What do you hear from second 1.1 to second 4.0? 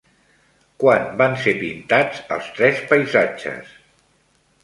van ser pintats els tres Paisatges?